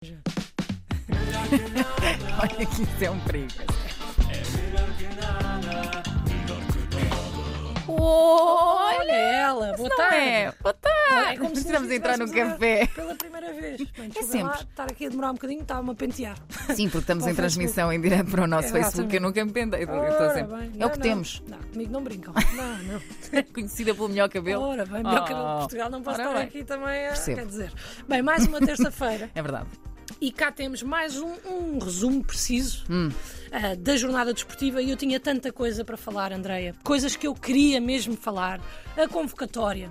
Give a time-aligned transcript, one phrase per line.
[2.40, 3.52] Olha que isso é um perigo.
[7.86, 10.16] Olha ela, boa Não tarde.
[10.16, 10.52] é?
[10.62, 11.34] Boa tarde.
[11.34, 12.82] É como se Precisamos nós entrar no estivéssemos café.
[12.82, 13.76] a- Pela primeira vez.
[13.76, 14.42] Bem, desculpa sempre.
[14.44, 16.36] lá estar aqui a demorar um bocadinho, estava-me a pentear.
[16.74, 18.86] Sim, porque estamos em transmissão em direto para o nosso Exatamente.
[18.92, 19.14] Facebook.
[19.16, 19.80] Eu nunca me pentei.
[19.86, 21.02] sempre- bem, É o que não.
[21.02, 21.42] temos.
[21.46, 22.32] Não, comigo não brincam.
[22.54, 23.00] Não, não.
[23.52, 24.62] Conhecida pelo melhor cabelo.
[24.62, 26.48] Ora bem, melhor Oh, cabelo de Portugal, não posso ora estar bem.
[26.48, 27.12] aqui também a.
[27.12, 27.72] Quer dizer.
[28.08, 29.28] Bem, mais uma terça-feira.
[29.34, 29.66] É verdade.
[30.20, 33.10] E cá temos mais um, um resumo preciso Hum.
[33.50, 36.74] ah, da jornada desportiva e eu tinha tanta coisa para falar, Andreia.
[36.84, 38.60] Coisas que eu queria mesmo falar.
[38.96, 39.90] A convocatória,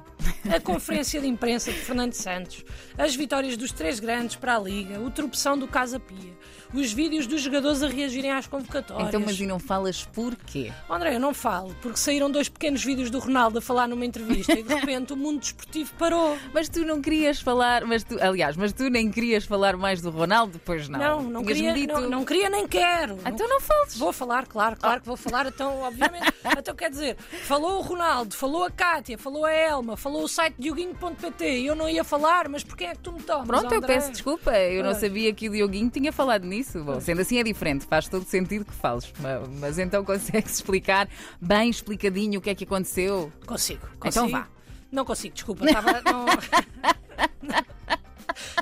[0.54, 2.64] a conferência de imprensa de Fernando Santos,
[2.98, 6.34] as vitórias dos três grandes para a Liga, o tropeção do Casa Pia,
[6.74, 9.08] os vídeos dos jogadores a reagirem às convocatórias.
[9.08, 10.72] Então, mas e não falas porquê?
[10.90, 14.52] André, eu não falo, porque saíram dois pequenos vídeos do Ronaldo a falar numa entrevista
[14.54, 16.38] e de repente o mundo desportivo parou.
[16.54, 20.10] Mas tu não querias falar, mas tu, aliás, mas tu nem querias falar mais do
[20.10, 20.19] Ronaldo,
[20.66, 21.00] pois não.
[21.00, 23.18] Não, não Tinhas-me queria, dito- não, não queria nem quero.
[23.26, 23.98] Então não fales.
[23.98, 26.32] Vou falar, claro, claro que vou falar, então, obviamente.
[26.58, 30.56] então, quer dizer, falou o Ronaldo, falou a Cátia, falou a Elma, falou o site
[30.60, 33.48] Dioguinho.pt e eu não ia falar, mas porquê é que tu me tomas?
[33.48, 33.96] Pronto, eu André?
[33.96, 36.84] peço desculpa, eu não sabia que o Dioguinho tinha falado nisso.
[36.84, 39.12] Bom, sendo assim é diferente, faz todo sentido que fales.
[39.20, 41.08] Ma- Mas então consegues explicar
[41.42, 43.32] bem explicadinho o que é que aconteceu?
[43.46, 44.26] Consigo, consigo.
[44.26, 44.48] Então vá.
[44.92, 46.02] Não consigo, desculpa, estava.
[46.02, 46.26] Não...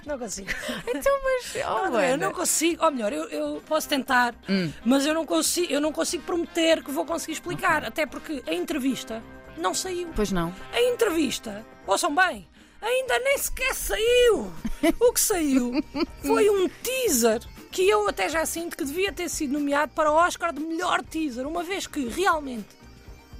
[0.05, 0.49] não consigo.
[0.87, 1.55] Então, mas.
[1.65, 4.71] Oh, André, eu não consigo, ou melhor, eu, eu posso tentar, Hum.
[4.85, 8.53] mas eu não, consigo, eu não consigo prometer que vou conseguir explicar, até porque a
[8.53, 9.21] entrevista
[9.57, 10.09] não saiu.
[10.15, 10.53] Pois não.
[10.71, 12.47] A entrevista, ouçam bem,
[12.81, 14.51] ainda nem sequer saiu.
[14.99, 15.71] O que saiu
[16.21, 17.41] foi um teaser
[17.71, 21.03] que eu até já sinto que devia ter sido nomeado para o Oscar de melhor
[21.03, 22.76] teaser, uma vez que realmente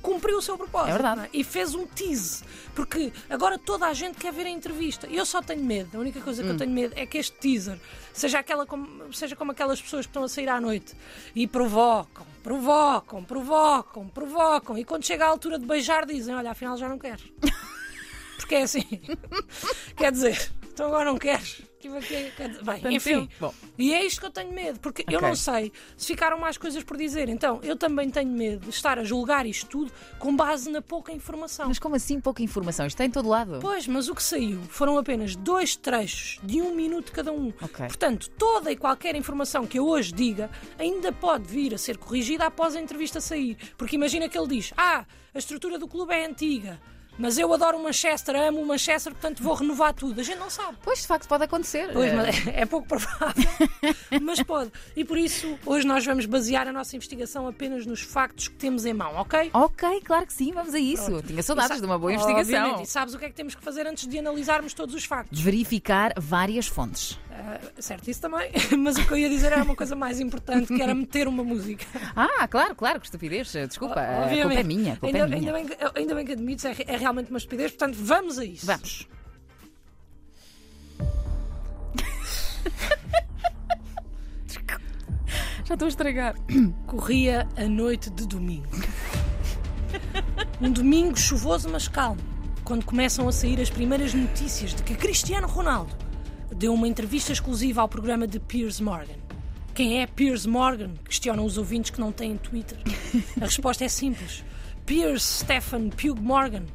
[0.01, 0.89] cumpriu o seu propósito.
[0.89, 1.21] É verdade.
[1.21, 1.29] é?
[1.33, 2.43] E fez um tease.
[2.75, 5.07] Porque agora toda a gente quer ver a entrevista.
[5.07, 5.97] E eu só tenho medo.
[5.97, 6.45] A única coisa Hum.
[6.45, 7.79] que eu tenho medo é que este teaser
[8.13, 10.95] seja, aquela como, seja como aquelas pessoas que estão a sair à noite
[11.35, 14.77] e provocam, provocam, provocam, provocam.
[14.77, 17.21] E quando chega à altura de beijar, dizem: Olha, afinal já não quero.
[18.37, 18.83] Porque é assim.
[19.97, 21.61] Quer dizer, então agora não queres.
[22.63, 23.29] Bem, enfim.
[23.39, 23.53] Bom.
[23.77, 25.27] E é isto que eu tenho medo, porque eu Ok.
[25.27, 27.29] não sei se ficaram mais coisas por dizer.
[27.29, 31.11] Então, eu também tenho medo de estar a julgar isto tudo com base na pouca
[31.11, 31.67] informação.
[31.67, 32.85] Mas como assim pouca informação?
[32.85, 33.59] Isto está em todo lado.
[33.61, 37.53] Pois, mas o que saiu foram apenas dois trechos de um minuto cada um.
[37.61, 37.85] Ok.
[37.87, 42.45] Portanto, toda e qualquer informação que eu hoje diga ainda pode vir a ser corrigida
[42.45, 43.57] após a entrevista sair.
[43.77, 46.79] Porque imagina que ele diz: Ah, a estrutura do clube é antiga.
[47.17, 50.19] Mas eu adoro o Manchester, amo o Manchester, portanto vou renovar tudo.
[50.21, 50.77] A gente não sabe.
[50.83, 51.89] Pois, de facto, pode acontecer.
[51.91, 53.43] Pois, mas é pouco provável,
[54.21, 54.71] mas pode.
[54.95, 58.85] E por isso, hoje nós vamos basear a nossa investigação apenas nos factos que temos
[58.85, 59.49] em mão, ok?
[59.53, 61.21] Ok, claro que sim, vamos a isso.
[61.23, 62.81] Tinha saudades sa- de uma boa investigação.
[62.81, 65.39] E sabes o que é que temos que fazer antes de analisarmos todos os factos?
[65.41, 67.17] Verificar várias fontes.
[67.39, 68.51] Ah, certo, isso também.
[68.79, 71.43] Mas o que eu ia dizer era uma coisa mais importante, que era meter uma
[71.43, 71.85] música.
[72.15, 73.51] Ah, claro, claro, que estupidez.
[73.51, 74.93] Desculpa, a culpa é minha.
[74.93, 75.53] A culpa ainda, é minha.
[75.53, 78.45] ainda bem que, ainda bem que admites, é, é realmente uma estupidez, portanto, vamos a
[78.45, 78.65] isso.
[78.65, 79.07] Vamos.
[85.65, 86.35] Já estou a estragar.
[86.87, 88.67] Corria a noite de domingo.
[90.59, 92.21] Um domingo chuvoso, mas calmo,
[92.63, 96.06] quando começam a sair as primeiras notícias de que Cristiano Ronaldo
[96.57, 99.17] deu uma entrevista exclusiva ao programa de Piers Morgan.
[99.75, 100.95] Quem é Piers Morgan?
[101.05, 102.79] Questionam os ouvintes que não têm Twitter.
[103.39, 104.43] A resposta é simples.
[104.83, 106.65] Piers Stephen Pugh Morgan,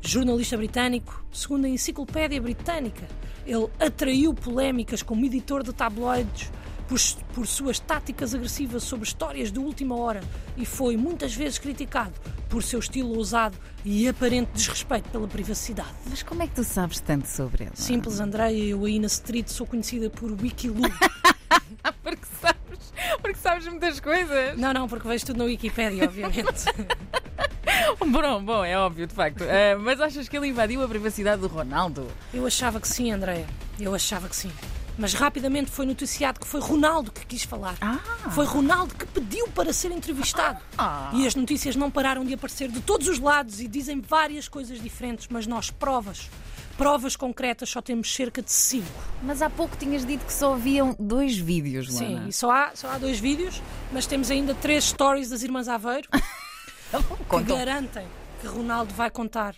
[0.00, 3.08] jornalista britânico, segundo a Enciclopédia Britânica,
[3.44, 6.52] ele atraiu polémicas como editor de tabloides
[6.88, 6.98] por,
[7.34, 10.20] por suas táticas agressivas sobre histórias de última hora
[10.56, 12.14] e foi muitas vezes criticado
[12.48, 15.92] por seu estilo ousado e aparente desrespeito pela privacidade.
[16.08, 17.72] Mas como é que tu sabes tanto sobre ele?
[17.76, 20.80] Simples, Andréia, eu aí na street sou conhecida por Wikilu.
[22.02, 24.56] Porque sabes, porque sabes muitas coisas.
[24.58, 26.64] não, não, porque vejo tudo na Wikipédia, obviamente.
[27.98, 29.44] Bom, bom, é óbvio, de facto.
[29.44, 32.06] Ah, mas achas que ele invadiu a privacidade do Ronaldo?
[32.32, 33.46] Eu achava que sim, Andréia.
[33.78, 34.50] Eu achava que sim.
[34.98, 37.76] Mas rapidamente foi noticiado que foi Ronaldo que quis falar.
[37.80, 38.30] Ah.
[38.30, 40.58] Foi Ronaldo que pediu para ser entrevistado.
[40.76, 41.10] Ah.
[41.14, 44.80] E as notícias não pararam de aparecer de todos os lados e dizem várias coisas
[44.80, 46.28] diferentes, mas nós provas,
[46.76, 48.88] provas concretas só temos cerca de cinco.
[49.22, 52.28] Mas há pouco tinhas dito que só haviam dois vídeos, Sim, Luana.
[52.28, 53.62] e só há, só há dois vídeos,
[53.92, 56.08] mas temos ainda três stories das Irmãs Aveiro
[56.90, 57.56] que Contam.
[57.56, 58.06] garantem
[58.40, 59.54] que Ronaldo vai contar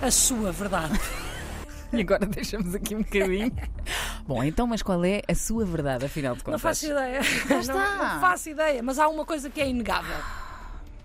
[0.00, 0.98] a sua verdade.
[1.98, 3.52] E agora deixamos aqui um bocadinho.
[4.26, 6.62] Bom, então, mas qual é a sua verdade, afinal de contas?
[6.62, 7.20] Não faço ideia.
[7.20, 7.74] está.
[7.74, 10.16] Não, não faço ideia, mas há uma coisa que é inegável.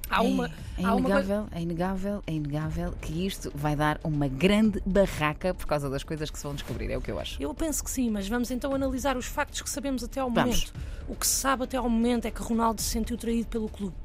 [0.10, 0.52] Há uma, é,
[0.82, 5.54] é há uma inegável, é inegável, é inegável que isto vai dar uma grande barraca
[5.54, 7.42] por causa das coisas que se vão descobrir, é o que eu acho.
[7.42, 10.72] Eu penso que sim, mas vamos então analisar os factos que sabemos até ao Vamos.
[10.72, 10.74] momento.
[11.10, 13.96] O que se sabe até ao momento é que Ronaldo se sentiu traído pelo clube.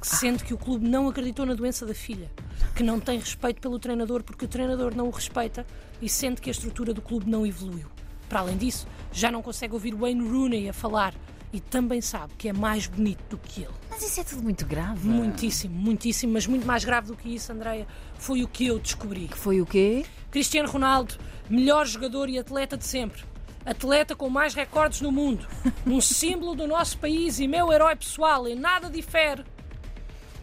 [0.00, 2.30] Que sente que o clube não acreditou na doença da filha.
[2.74, 5.66] Que não tem respeito pelo treinador porque o treinador não o respeita
[6.00, 7.86] e sente que a estrutura do clube não evoluiu.
[8.28, 11.14] Para além disso, já não consegue ouvir Wayne Rooney a falar
[11.52, 13.74] e também sabe que é mais bonito do que ele.
[13.90, 15.06] Mas isso é tudo muito grave.
[15.06, 19.28] Muitíssimo, muitíssimo, mas muito mais grave do que isso, Andreia, foi o que eu descobri.
[19.28, 20.06] Que foi o quê?
[20.30, 21.14] Cristiano Ronaldo,
[21.48, 23.24] melhor jogador e atleta de sempre.
[23.66, 25.46] Atleta com mais recordes no mundo.
[25.86, 28.46] Um símbolo do nosso país e meu herói pessoal.
[28.48, 29.44] Em nada difere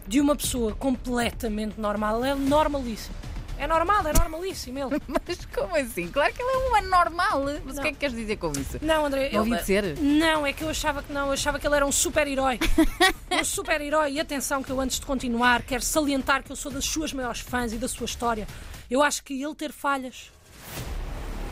[0.08, 2.20] de uma pessoa completamente normal.
[2.24, 3.14] Ele é normalíssimo.
[3.58, 5.02] É normal, é normalíssimo ele.
[5.06, 6.08] Mas como assim?
[6.08, 7.42] Claro que ele é um anormal.
[7.64, 7.80] Mas Não.
[7.80, 8.78] o que é que queres dizer com isso?
[8.80, 9.98] Não, André, Não eu- ouvi dizer.
[9.98, 12.58] Não, é que eu achava que não, eu achava que ele era um super-herói.
[13.30, 14.12] um super-herói.
[14.12, 17.40] E atenção, que eu antes de continuar quero salientar que eu sou das suas maiores
[17.40, 18.46] fãs e da sua história.
[18.88, 20.30] Eu acho que ele ter falhas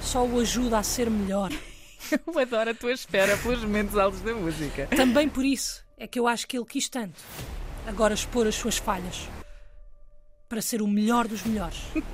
[0.00, 1.50] só o ajuda a ser melhor.
[2.24, 4.86] Eu adoro a tua espera pelos momentos altos da música.
[4.94, 7.20] Também por isso é que eu acho que ele quis tanto
[7.86, 9.28] agora expor as suas falhas
[10.48, 11.80] para ser o melhor dos melhores.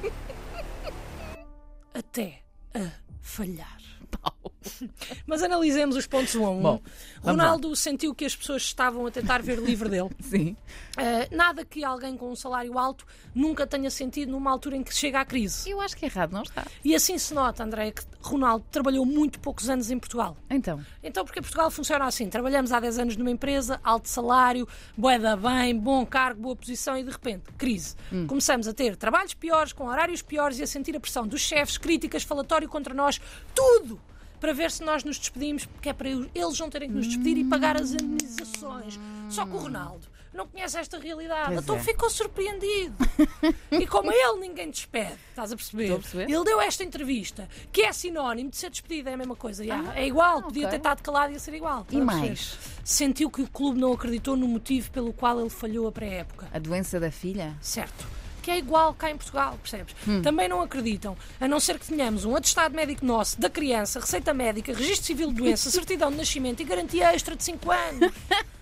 [1.95, 2.43] Até
[2.75, 2.91] a
[3.21, 3.82] falhar.
[5.27, 6.63] Mas analisemos os pontos um a um.
[6.63, 6.81] Bom,
[7.23, 10.11] Ronaldo sentiu que as pessoas estavam a tentar ver livre dele.
[10.21, 10.57] Sim.
[10.97, 14.95] Uh, nada que alguém com um salário alto nunca tenha sentido numa altura em que
[14.95, 15.71] chega à crise.
[15.71, 16.67] Eu acho que errado não está.
[16.85, 20.37] E assim se nota, André, que Ronaldo trabalhou muito poucos anos em Portugal.
[20.51, 25.37] Então, Então, porque Portugal funciona assim: trabalhamos há 10 anos numa empresa, alto salário, boeda
[25.37, 27.97] bem, bom cargo, boa posição e de repente, crise.
[28.27, 31.79] Começamos a ter trabalhos piores, com horários piores e a sentir a pressão dos chefes,
[31.79, 33.21] críticas, falatório contra nós,
[33.55, 34.01] tudo!
[34.43, 37.39] Para ver se nós nos despedimos, porque é para eles não terem que nos despedir
[37.39, 38.99] e pagar as indenizações.
[39.31, 41.79] Só que o Ronaldo não conhece esta realidade, Pois então é.
[41.79, 42.97] ficou surpreendido.
[43.71, 45.85] e como ele ninguém despede, estás a perceber?
[45.85, 46.25] Estou a perceber.
[46.25, 49.65] Ele deu esta entrevista, que é sinónimo de ser despedido, é a mesma coisa.
[49.65, 49.95] já.
[49.95, 50.71] é igual, podia ok.
[50.71, 51.87] ter estado calado e ia ser igual.
[51.89, 52.59] E mais?
[52.85, 56.49] Sentiu que o clube não acreditou no motivo pelo qual ele falhou a pré-época.
[56.53, 57.57] a doença da filha?
[57.61, 58.22] Certo.
[58.43, 59.95] Que é igual cá em Portugal, percebes?
[60.07, 60.21] Hum.
[60.21, 64.35] Também não acreditam, a não ser que tenhamos um atestado médico nosso, da criança, receita
[64.35, 68.13] médica, registro civil de doença, certidão de nascimento e garantia extra de 5 anos.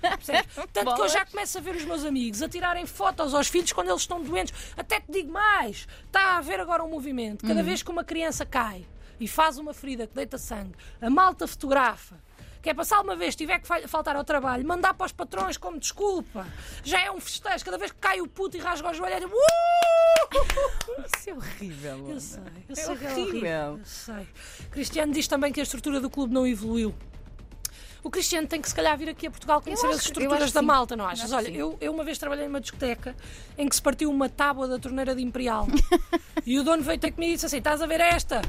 [0.01, 0.55] Percebes?
[0.73, 3.73] Tanto que eu já começo a ver os meus amigos a tirarem fotos aos filhos
[3.73, 4.55] quando eles estão doentes.
[4.77, 7.47] Até te digo mais: está a haver agora um movimento.
[7.47, 8.87] Cada vez que uma criança cai
[9.19, 12.17] e faz uma ferida que deita sangue, a malta fotografa.
[12.63, 15.57] Que é passar uma vez, tiver que fal- faltar ao trabalho, mandar para os patrões
[15.57, 16.47] como desculpa.
[16.85, 17.65] Já é um festejo.
[17.65, 21.35] Cada vez que cai o puto e rasga os joelhos, é tipo, "Uh!" Isso é
[21.35, 22.11] horrível.
[22.11, 23.23] Eu sei, eu É sei é horrível.
[23.29, 23.79] horrível.
[23.79, 24.29] Eu sei.
[24.71, 26.95] Cristiano diz também que a estrutura do clube não evoluiu.
[28.03, 30.53] O Cristiano tem que se calhar vir aqui a Portugal conhecer acho as eu estruturas
[30.53, 31.25] da malta, não Eu achas?
[31.33, 33.15] acho Olha, eu, eu uma vez trabalhei numa discoteca
[33.59, 35.67] em que se partiu uma tábua da torneira de Imperial
[36.47, 38.41] e o dono veio ter comigo e disse assim: estás a ver esta?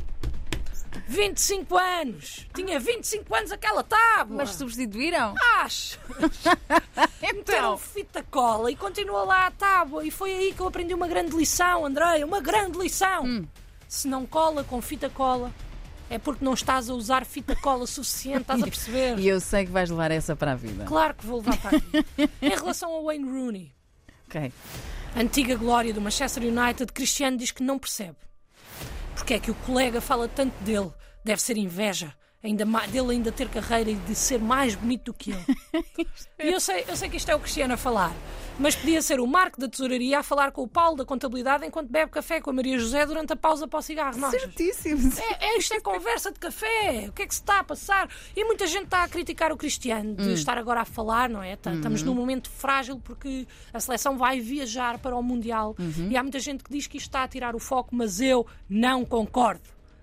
[1.08, 2.48] 25 anos!
[2.54, 4.38] Tinha 25 anos aquela tábua!
[4.38, 5.36] Mas substituíram?
[5.58, 6.00] Acho!
[7.22, 10.06] Meteram Então, fita cola e continua lá a tábua.
[10.06, 13.24] E foi aí que eu aprendi uma grande lição, Andréia, uma grande lição.
[13.26, 13.46] Hum.
[13.88, 15.52] Se não cola com fita cola,
[16.10, 19.18] é porque não estás a usar fita cola suficiente, estás a perceber?
[19.20, 20.86] e eu sei que vais levar essa para a vida.
[20.86, 22.06] Claro que vou levar para aqui.
[22.42, 23.72] em relação ao Wayne Rooney,
[24.28, 24.52] Ok.
[25.16, 28.16] antiga glória do Manchester United, Cristiano diz que não percebe.
[29.22, 30.92] Porque é que o colega fala tanto dele?
[31.24, 32.12] Deve ser inveja.
[32.44, 35.46] Ainda dele ainda ter carreira e de ser mais bonito do que ele.
[36.42, 38.12] e eu sei, eu sei que isto é o Cristiano a falar,
[38.58, 41.90] mas podia ser o Marco da Tesouraria a falar com o Paulo da Contabilidade enquanto
[41.92, 44.18] bebe café com a Maria José durante a pausa para o cigarro.
[44.18, 44.32] Não?
[44.32, 45.14] Certíssimo.
[45.40, 47.06] É, é, isto é conversa de café.
[47.10, 48.10] O que é que se está a passar?
[48.36, 51.56] E muita gente está a criticar o Cristiano de estar agora a falar, não é?
[51.56, 55.76] Tá- Estamos num momento frágil porque a seleção vai viajar para o Mundial
[56.10, 58.48] e há muita gente que diz que isto está a tirar o foco, mas eu
[58.68, 59.62] não concordo.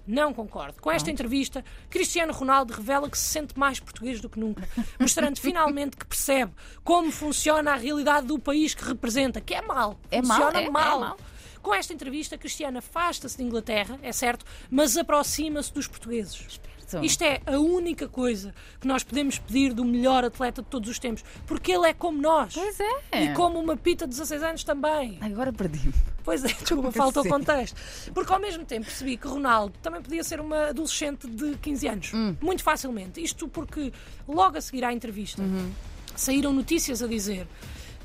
[0.08, 0.80] Não concordo.
[0.80, 4.66] Com esta entrevista, Cristiano Ronaldo revela que se sente mais português do que nunca,
[4.98, 6.50] mostrando finalmente que percebe
[6.82, 10.00] como funciona a realidade do país que representa, que é mal.
[10.10, 11.00] É mal, funciona é- é mal.
[11.00, 11.16] mal.
[11.60, 16.58] Com esta entrevista, Cristiano afasta-se de Inglaterra, é certo, mas aproxima-se dos portugueses.
[17.02, 20.98] Isto é a única coisa que nós podemos pedir do melhor atleta de todos os
[20.98, 22.54] tempos, porque ele é como nós.
[22.54, 23.24] Pois é.
[23.24, 25.18] E como uma pita de 16 anos também.
[25.20, 25.92] Agora perdi-me.
[26.24, 27.28] Pois é, desculpa, faltou Sim.
[27.30, 27.76] contexto.
[28.12, 32.10] Porque ao mesmo tempo percebi que Ronaldo também podia ser uma adolescente de 15 anos.
[32.14, 32.36] Hum.
[32.40, 33.22] Muito facilmente.
[33.22, 33.92] Isto porque
[34.26, 35.70] logo a seguir à entrevista Uhum.
[36.16, 37.46] saíram notícias a dizer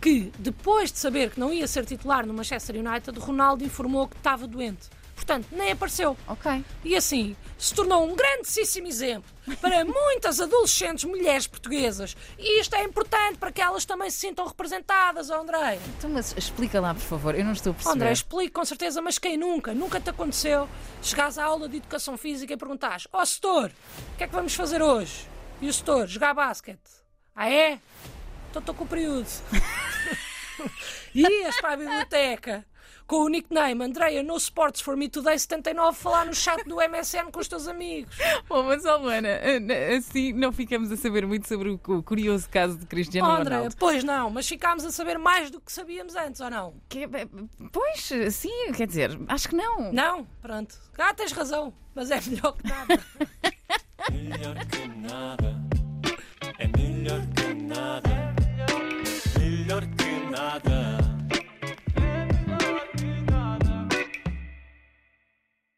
[0.01, 4.17] que depois de saber que não ia ser titular no Manchester United, Ronaldo informou que
[4.17, 4.89] estava doente.
[5.15, 6.17] Portanto, nem apareceu.
[6.27, 6.63] Ok.
[6.83, 12.15] E assim, se tornou um grandíssimo exemplo para muitas adolescentes mulheres portuguesas.
[12.37, 15.79] E isto é importante para que elas também se sintam representadas, ó André.
[15.97, 17.35] Então, mas explica lá, por favor.
[17.35, 17.95] Eu não estou a perceber.
[17.95, 19.73] André, explico com certeza, mas quem nunca?
[19.73, 20.67] Nunca te aconteceu
[21.01, 23.71] chegares à aula de educação física e perguntares: Ó oh, setor,
[24.13, 25.27] o que é que vamos fazer hoje?
[25.61, 26.91] E o setor, jogar basquete.
[27.35, 27.79] Ah é?
[28.49, 29.27] Então estou com o período.
[31.15, 32.65] Ias para a biblioteca
[33.07, 37.31] com o nickname Andreia No Sports for Me Today 79 falar no chat do MSN
[37.31, 38.15] com os teus amigos.
[38.47, 39.29] Bom, mas, oh, Luana,
[39.97, 43.75] assim não ficamos a saber muito sobre o curioso caso de Cristiano oh, André, Ronaldo.
[43.77, 46.73] Pois não, mas ficámos a saber mais do que sabíamos antes, ou não?
[46.89, 47.07] Que,
[47.71, 49.91] pois, sim, quer dizer, acho que não.
[49.91, 50.25] Não?
[50.41, 50.75] Pronto.
[50.97, 52.99] Ah, tens razão, mas é melhor que nada.
[54.11, 55.63] melhor que nada.
[56.59, 57.21] É melhor
[59.97, 60.92] que nada.